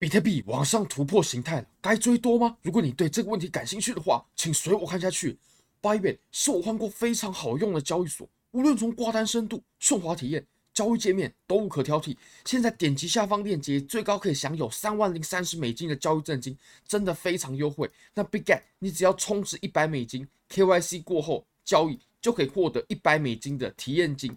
[0.00, 2.56] 比特币往上突破形态了，该追多吗？
[2.62, 5.36] 如果你对这个问题感兴趣的话，请随我看下去。
[5.82, 12.16] Bybit 是我换过非常好用的交易所，无论从挂单深度、顺滑体验、交易界面都无可挑剔。
[12.44, 16.56] 现在点击下方链接，最高可以享有三万零三十美金的交易赠金，
[16.86, 17.90] 真的非常优惠。
[18.14, 24.36] 那 Bitget 你只要充值一百美金，KYC 过后交易就可以获得一百美金的体验金。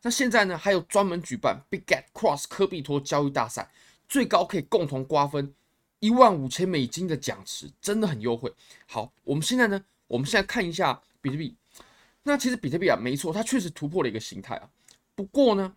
[0.00, 3.70] 那现在呢，还有专门举办 Bitget Cross 科比托交易大赛。
[4.12, 5.54] 最高可以共同瓜分
[5.98, 8.52] 一万五千美金的奖池，真的很优惠。
[8.86, 11.56] 好，我们现在呢，我们现在看一下比特币。
[12.22, 14.68] 那其实比特币啊，没错，它确实突破了一个形态啊。
[15.14, 15.74] 不过呢，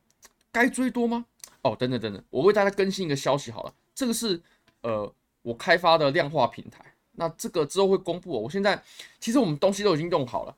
[0.51, 1.25] 该追多吗？
[1.61, 3.73] 哦，等等等等，我为大家更新一个消息好了。
[3.93, 4.41] 这个是
[4.81, 5.09] 呃
[5.41, 6.83] 我开发的量化平台，
[7.13, 8.31] 那这个之后会公布。
[8.31, 8.83] 我现在
[9.17, 10.53] 其实我们东西都已经用好了，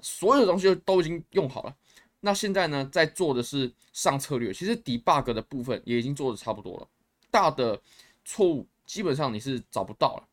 [0.00, 1.76] 所有的东西都已经用好了。
[2.20, 6.88] 那现在呢，在做的是上策略，其实 debug 的部分也已经做的差不多了。
[7.30, 7.80] 大的
[8.24, 10.28] 错误基本上你是找不到了，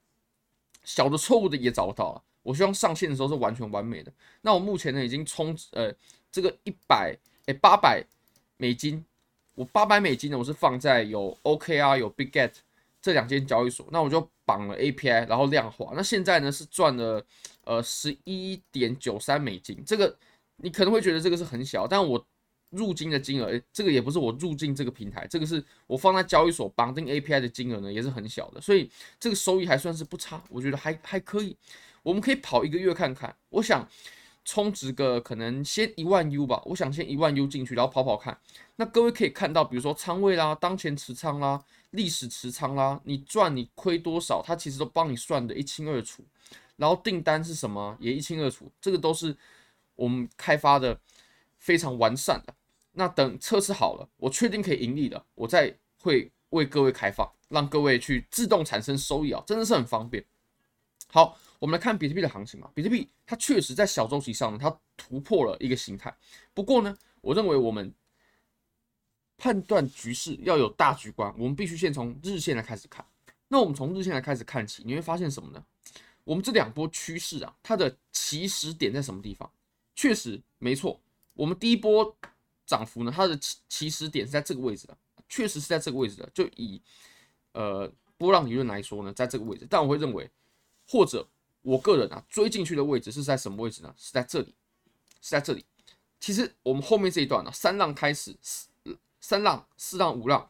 [0.84, 2.24] 小的错误的也找不到了。
[2.42, 4.12] 我希望上线的时候是完全完美的。
[4.42, 5.94] 那我目前呢已经充呃
[6.32, 8.04] 这个一百哎八百
[8.58, 9.04] 美金，
[9.56, 12.52] 我八百美金呢我是放在有 OKR 有 BigGet
[13.02, 15.94] 这两间交易所，那我就绑了 API 然后量化。
[15.96, 17.26] 那现在呢是赚了
[17.64, 20.18] 呃十一点九三美金，这个
[20.58, 22.26] 你可能会觉得这个是很小，但我。
[22.76, 31.56] 入金的金额，诶，这个也不是我入金这个平台，这个是我放在交易所绑定 API 的金额呢，也是很小的，所以这个收益还算是不差，我觉得还还可以。
[32.04, 33.88] 我们可以跑一个月看看，我想
[34.44, 38.38] 充值个可能先一万 U 吧，我想先一万 U 进去，然后跑跑看。
[38.76, 46.24] 那各位可以看到，比如说仓位啦、当前持仓啦、历史持仓啦，你赚你亏多少，它其实都帮你算得一清二楚。
[46.78, 49.36] 然后订单是什么也一清二楚，这个都是
[49.96, 51.00] 我们开发的
[51.58, 52.54] 非常完善的。
[52.96, 60.24] 那等测试好了，我确定可以盈利了，我再会为各位开放，让各位去自动产生收益啊，真的是很方便。
[61.08, 62.72] 好，我们来看比特币的行情嘛。
[62.74, 66.16] 比特币它确实在小周期上呢，它突破了一个形态。
[66.54, 67.94] 不过呢，我认为我们
[69.38, 73.06] 判断局势要有大局观，我们必须先从日线来开始看。
[73.50, 75.64] 那我们从日线来开始看起，你会发现什么呢？
[76.24, 79.52] 我们这两波趋势啊，它的起始点在什么地方？
[79.96, 81.00] 确实没错，
[81.34, 82.16] 我们第一波。
[82.66, 83.12] 涨幅呢？
[83.16, 84.98] 它的起起始点是在这个位置的，
[85.30, 86.30] 确实是在这个位置的。
[86.34, 86.82] 就以
[87.54, 89.68] 呃波浪理论来说呢，在这个位置。
[89.70, 90.30] 但我会认为，
[90.88, 91.28] 或者
[91.62, 93.94] 我个人啊追进去的位置是在什么位置呢？
[93.98, 94.54] 是在这里，
[95.22, 95.64] 是在这里。
[96.20, 98.36] 其实我们后面这一段呢、啊，三浪开始，
[99.22, 100.50] 三浪、四浪、五浪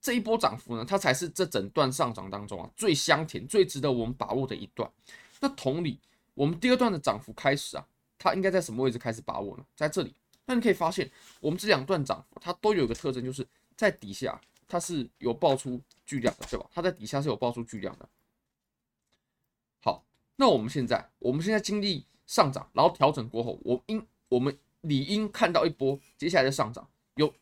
[0.00, 4.88] 这一波涨幅呢，它才是这整段上涨当中啊最香甜、最值得我们把握的一段。
[5.40, 5.98] 那同理，
[6.34, 7.84] 我们第二段的涨幅开始啊，
[8.18, 9.64] 它应该在什么位置开始把握呢？
[9.74, 10.14] 在这里。
[10.44, 11.10] 那你可以发现，
[11.40, 16.66] 我们这两段涨它都有一个特征，就是在底下它是有爆出巨量的，对吧？
[16.72, 18.08] 它在底下是有爆出巨量的。
[19.80, 20.04] 好，
[20.36, 27.32] 那我们现在，我们现在经历上涨，然后调整过后，我应我们理应看到一波接下来的上涨，有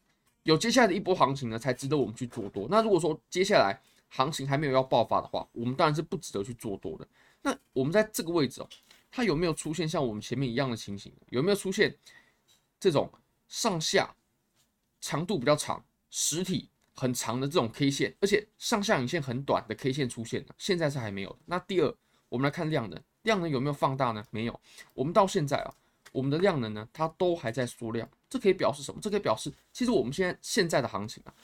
[0.42, 2.68] 有接下来的一波行情呢，才值得我们去做多。
[2.70, 3.80] 那如果说接下来
[4.10, 7.08] 行情还没有要爆发的话，我们当然是不值得去做多的。
[7.42, 8.68] 那我们在这个位置哦，
[9.10, 11.10] 它有没有出现像我们前面一样的情形？
[11.30, 11.96] 有没有出现？
[12.80, 13.12] 这种
[13.46, 14.16] 上下
[15.00, 21.38] 长度比较长、实体很长的这种 K 线，而且上下影线很短的 K 线出现了，现在是还没有。
[21.44, 21.94] 那第二，
[22.28, 24.24] 我们来看量能，量能有没有放大呢？
[24.30, 24.60] 没有。
[24.94, 25.74] 我们到现在啊，
[26.10, 29.00] 我们的量能呢，它都还在缩量，这可以表示什么？
[29.00, 31.34] 这可以表示，其实我们现在现在的行情啊，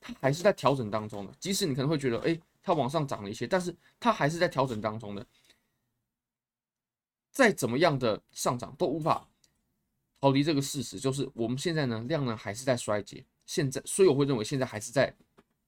[0.00, 1.32] 它还是在调整当中的。
[1.38, 5.26] 即使你可能会觉得，哎，它往上涨了一些，但是它还是在调整当中的。
[7.30, 9.28] 再怎么样的上涨都无法。
[10.20, 15.14] 逃离这个事实，就是我们现在呢，量呢还是在衰竭，现在，所以我会认为现在还是在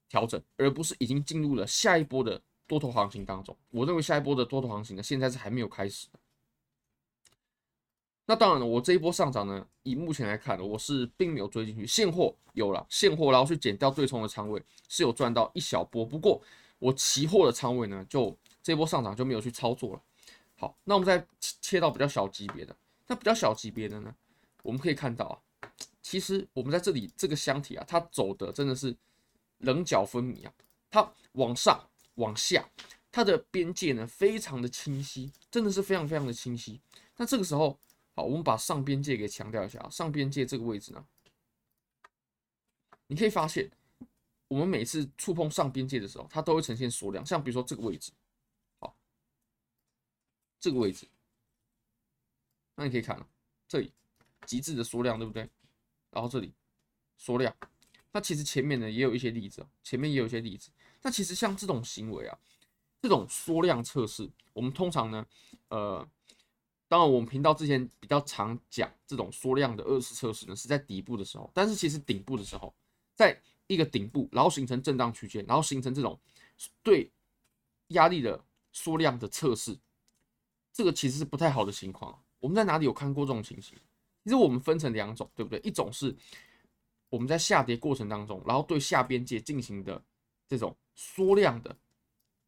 [0.08, 3.56] 调整，而不是已经进入了下一波的多头行情当中。
[3.70, 6.08] 我认为下一波的多头行情呢，现在是还没有开始。
[8.24, 16.04] 那当然了，我这一波上涨呢，以目前来看呢，我是并没有追进去，现货有了现货，然后去减掉对冲的仓位，是有赚到一小波。
[16.04, 16.42] 不过
[16.78, 20.02] 我期货的仓位呢，就这一波上涨就没有去操作了。
[20.56, 24.14] 好，那我们再切到比较小级别的，那比较小级别的呢？
[24.68, 25.72] 我们可以看到啊，
[26.02, 28.94] 其实我们在这里这个箱体啊，它走的真的是
[29.60, 30.52] 棱角分明啊，
[30.90, 31.82] 它往上
[32.16, 32.68] 往下，
[33.10, 36.78] 它的边界呢非常的清晰，真的是非常非常的清晰。
[37.16, 37.78] 那这个时候，
[38.14, 41.02] 好，我们把上边界给强调一下啊，上边界这个位置呢，
[43.06, 43.70] 你可以发现，
[44.48, 48.12] 我们每次触碰上边界的时候，它都会呈现缩量，像比如说这个位置，
[48.80, 48.94] 好，
[50.60, 51.08] 这个位置，
[52.74, 53.26] 那你可以看了
[53.66, 53.90] 这里。
[54.48, 55.46] 极致的缩量，对不对？
[56.10, 56.54] 然后这里
[57.18, 57.54] 缩量，
[58.12, 60.70] 那其实前面呢也有一些例子，前面也有一些例子。
[61.02, 62.38] 那其实像这种行为啊，
[63.02, 65.26] 这种缩量测试，我们通常呢，
[65.68, 66.08] 呃，
[66.88, 71.50] 当然我们频道之前比较常讲这种缩量的二次测试呢，是在底部的时候。
[71.52, 72.74] 但是其实顶部的时候，
[73.14, 76.18] 在一个顶部，然后形成震荡区间，然后形成这种
[76.82, 77.12] 对
[77.88, 78.42] 压力的
[78.72, 79.78] 缩量的测试，
[80.72, 82.24] 这个其实是不太好的情况。
[82.40, 83.76] 我们在哪里有看过这种情形？
[84.28, 85.58] 其实我们分成两种，对不对？
[85.60, 86.14] 一种是
[87.08, 90.04] 我们在下跌过程当中，然后对下边界进行的
[90.46, 91.74] 这种缩量的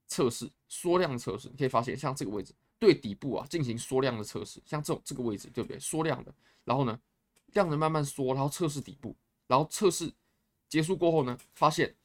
[0.06, 5.80] 测试，缩量测试，你可以发现像这个位置对底部啊进行缩量的测试，像这种这个位置，对不对？
[5.80, 6.34] 缩量的，
[6.64, 7.00] 然后呢，
[7.54, 9.16] 量能慢慢缩，然后测试底部，
[9.46, 10.12] 然后测试
[10.68, 11.96] 结束过后呢，发现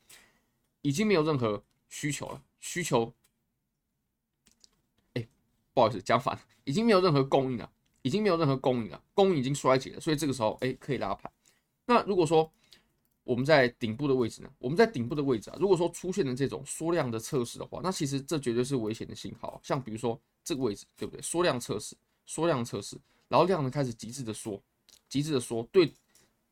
[0.83, 3.13] 已经没有任何需求了，需求，
[5.15, 5.27] 哎，
[5.73, 7.69] 不好意思，讲反了，已经没有任何供应了。
[8.05, 11.31] 已经没有任何供应了，供应已经衰竭了，所以这个时候，哎，可以拉盘。
[11.87, 12.51] 那如果说
[13.23, 14.49] 我们在顶部的位置呢？
[14.59, 19.59] 我们在顶部的位置啊，如果说出现了这种缩量的测试的话，那其实这绝对是危险的信号。
[19.63, 21.19] 像比如说这个位置，对不对？
[21.19, 21.95] 缩量测试，
[22.27, 22.95] 缩量测试，
[23.27, 24.61] 然后量能开始极致的缩，
[25.09, 25.91] 极致的缩，对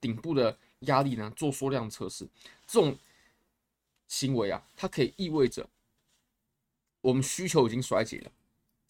[0.01, 2.27] 顶部的压力呢做缩量测试，
[2.65, 2.97] 这种
[4.07, 5.69] 行为啊，它可以意味着
[7.01, 8.31] 我们需求已经衰竭了。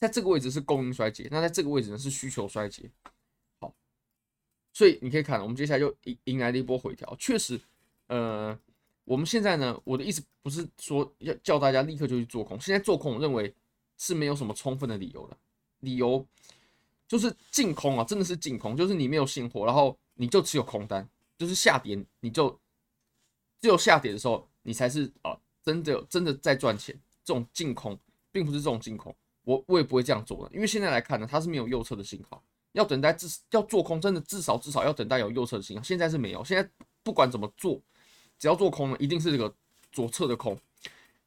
[0.04, 2.92] 在这个位置是供应衰竭，那在这个位置呢是需求衰竭。
[3.62, 3.74] 好，
[4.74, 7.16] 所以你可以看，我们接下来就迎迎来了一波回调。
[7.18, 7.58] 确实，
[8.08, 8.60] 呃，
[9.06, 12.60] 我们现在呢，我的意思不是说要叫大家立刻就去做空。
[12.60, 13.56] 现在做空，我认为
[13.98, 15.38] 是没有什么充分的理由的。
[15.80, 16.28] 理由
[17.08, 21.08] 就是净空啊，真的是净空，就是你没有现货，然后你就只有空单，
[21.38, 22.50] 就是下跌你就
[23.62, 26.94] 只有下跌的时候，你才是啊真的真的在赚钱。
[27.24, 27.98] 这种净空
[28.34, 29.16] 并不是这种净空。
[29.44, 32.42] 我我也不会这样做的，因为现在来看呢，它是没有右侧的信号，
[32.72, 36.44] 要等待至要做空，真的至少至少要等待有右侧的信号，现在是没有。
[36.46, 36.70] 现在
[37.04, 37.82] 不管怎么做，
[38.40, 39.54] 只要做空呢，一定是这个
[39.92, 40.58] 左侧的空。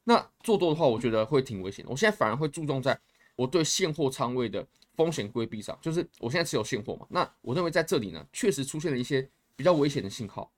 [0.03, 1.91] 那做多的话，我觉得会挺危险的。
[1.91, 2.99] 我现在反而会注重在
[3.35, 4.65] 我对现货仓位的
[4.95, 7.05] 风险规避上，就是我现在持有现货嘛。
[7.09, 10.51] 那我认为在这里呢，确实出现了一些比较危险的信号，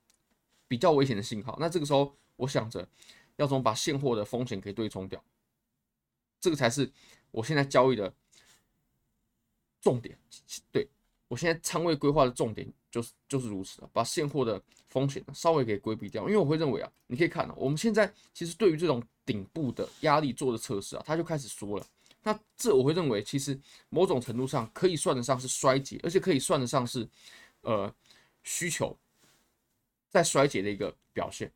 [0.66, 1.58] 比较危险的信号。
[1.60, 2.88] 那这个时候，我想着
[3.36, 5.22] 要怎么把现货的风险给对冲掉，
[6.40, 6.90] 这个才是。
[7.30, 8.12] 我现在交易的
[9.80, 10.18] 重点，
[10.70, 10.86] 对，
[11.28, 16.24] 我现在仓位规划的重点就是就是如此了，把现货的风险稍微给规避掉。
[16.24, 21.86] 因为我会认为啊，你可以看啊，我们现在其实对于这种顶部的压力做的测试啊，它就开始缩了。
[22.22, 27.08] 那这我会认为，其实某种程度上可以算得上是衰竭，而且可以算得上是
[27.62, 27.90] 呃
[28.42, 28.94] 需求
[30.10, 31.50] 在衰竭的一个表现。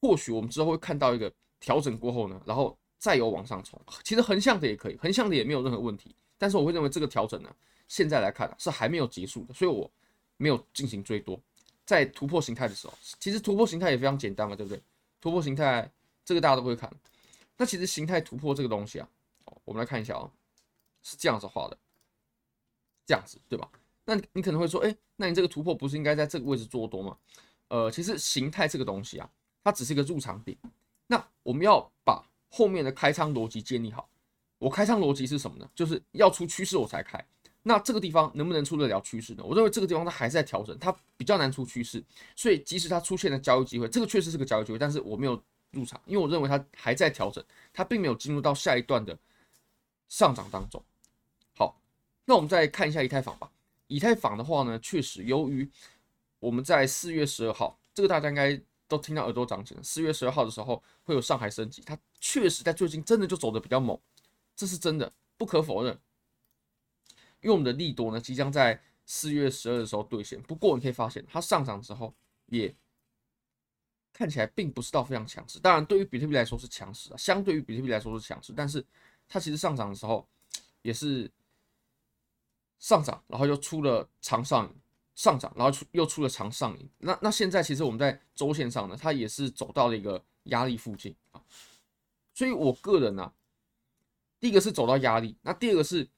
[0.00, 2.78] 或许我们之后会看到一个调整过后呢，然后。
[2.98, 6.14] 再有往上冲，其实横向的也可以，横向的也没有任何问题。
[6.36, 7.54] 但是我会认为这个调整呢，
[7.86, 9.90] 现在来看是还没有结束的，所以我
[10.36, 11.40] 没有进行追多。
[11.84, 14.82] 在突破形态的时候，其实突破形态也非常简单嘛，对不对？
[15.20, 15.90] 突破形态
[16.24, 16.92] 这个大家都会看。
[17.56, 19.08] 那其实形态突破这个东西啊，
[19.64, 20.30] 我们来看一下啊，
[21.02, 21.78] 是这样子画的，
[23.06, 23.68] 这样子对吧？
[24.04, 27.16] 那你可能会说，哎，那你这个突破不是应该在这个位置做多吗？
[27.68, 29.30] 呃，其实形态这个东西啊，
[29.64, 30.56] 它只是一个入场点。
[31.06, 31.90] 那我们要
[32.48, 34.08] 后面的开仓逻辑建立好，
[34.58, 35.68] 我开仓逻辑是什么呢？
[35.74, 37.22] 就是要出趋势我才开。
[37.62, 39.44] 那这个地方能不能出得了趋势呢？
[39.44, 42.02] 我认为这个地方它还是在调整，它比较难出趋势。
[42.34, 45.42] 所以即使它出现了交易机会，这个确实是个交易机会，但是我没有
[45.72, 49.18] 入场，因为我认为它还在调整，它并没有进入到下一段的
[50.08, 50.82] 上涨当中。
[51.54, 51.78] 好，
[52.24, 53.50] 那我们再看一下以太坊吧。
[53.88, 55.68] 以太坊的话呢，确实由于
[56.38, 58.58] 我们在四月十二号，这个大家应该。
[58.88, 59.84] 都听到耳朵长茧了。
[59.84, 63.96] 四月十二号的时候会有上海升级，它确实在最近真的就走的比较猛，
[64.56, 65.96] 这是真的，不可否认。
[67.40, 70.42] 因为我们的利多呢，即将在四月十二的时候兑现。
[70.42, 72.12] 不过你可以发现，它上涨之后
[72.46, 72.74] 也
[74.12, 75.60] 看起来并不是到非常强势。
[75.60, 78.84] 当然，对于比特币来说是强势啊，相对于比特币来说是强势，但是
[79.28, 80.26] 它其实上涨的时候
[80.82, 81.30] 也是
[82.80, 84.74] 上涨，然后又出了长上影。
[85.18, 91.42] 上涨，然后出又出了长上影，那那现在其实我们在周线上呢，它也是走到了一个压力附近啊，
[92.32, 93.34] 所以我个人呢、啊，
[94.38, 96.08] 第一个是走到压力，那第二个是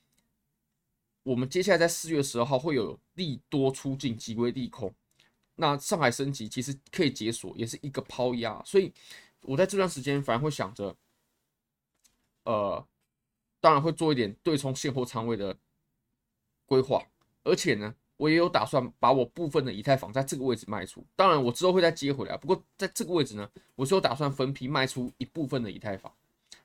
[1.22, 4.94] 我们接下来在四月十二号会有利多出尽，即为利空，
[5.54, 8.92] 那上海升级其实可以解锁，也是一个抛压，所以
[9.40, 10.94] 我在这段时间反而会想着，
[12.44, 12.86] 呃，
[13.62, 15.56] 当然会做一点对冲现货仓位的
[16.66, 17.02] 规划，
[17.44, 17.94] 而且呢。
[18.20, 22.36] 我也有打算把我部分的以太坊在这个位置卖出，当然我之后会再接回来。
[22.36, 26.12] 不过在这个位置呢，我是有打算分批卖出一部分的以太坊。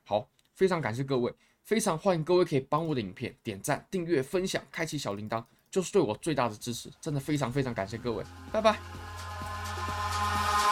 [0.03, 1.33] 好，非常感谢各位，
[1.63, 6.91] 非常欢迎各位可以帮我的影片点赞、订阅、分享、开启小铃铛，就是对我最大的支持。
[6.99, 8.77] 真的非常非常感谢各位，拜拜。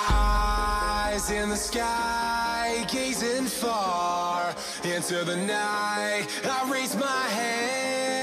[0.10, 6.28] Eyes in the sky, gazing far into the night.
[6.44, 8.23] I raise my hand